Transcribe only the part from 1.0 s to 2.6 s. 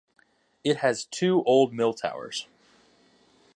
two old mill towers.